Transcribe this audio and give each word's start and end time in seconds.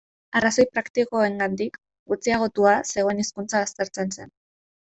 Arrazoi 0.37 0.63
praktikoengatik 0.77 1.77
gutxiagotua 2.13 2.75
zegoen 2.95 3.25
hizkuntza 3.25 3.65
baztertzen 3.67 4.19
zen. 4.19 4.37